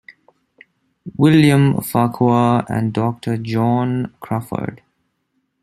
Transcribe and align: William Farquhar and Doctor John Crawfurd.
William 1.19 1.79
Farquhar 1.79 2.65
and 2.67 2.91
Doctor 2.91 3.37
John 3.37 4.11
Crawfurd. 4.19 4.81